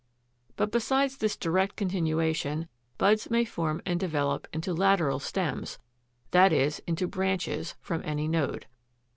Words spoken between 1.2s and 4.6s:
direct continuation, buds may form and develop